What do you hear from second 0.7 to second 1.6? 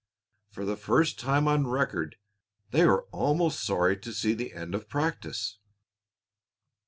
first time